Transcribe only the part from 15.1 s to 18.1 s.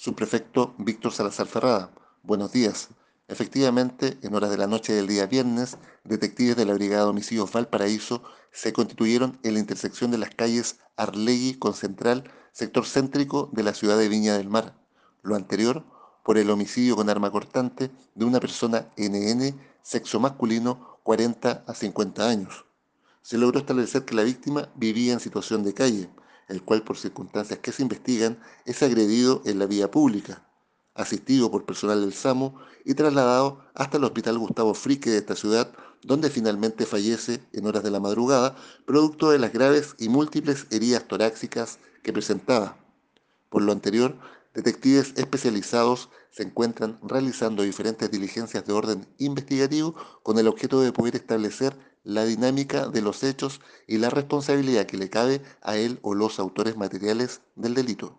Lo anterior por el homicidio con arma cortante